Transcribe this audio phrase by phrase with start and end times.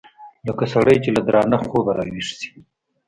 [0.47, 2.49] لکه سړى چې له درانه خوبه راويښ سي.